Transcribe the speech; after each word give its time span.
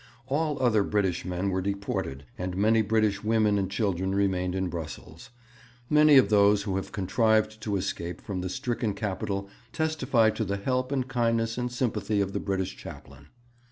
All 0.25 0.57
other 0.59 0.81
British 0.81 1.25
men 1.25 1.51
were 1.51 1.61
deported, 1.61 2.23
but 2.35 2.57
many 2.57 2.81
British 2.81 3.23
women 3.23 3.59
and 3.59 3.69
children 3.69 4.15
remain 4.15 4.55
in 4.55 4.67
Brussels. 4.67 5.29
Many 5.91 6.17
of 6.17 6.29
those 6.29 6.63
who 6.63 6.75
have 6.77 6.91
contrived 6.91 7.61
to 7.61 7.75
escape 7.75 8.19
from 8.19 8.41
the 8.41 8.49
stricken 8.49 8.95
capital 8.95 9.47
testify 9.71 10.31
to 10.31 10.43
the 10.43 10.57
help 10.57 10.91
and 10.91 11.07
kindness 11.07 11.55
and 11.55 11.71
sympathy 11.71 12.19
of 12.19 12.33
the 12.33 12.39
British 12.39 12.75
chaplain. 12.77 13.27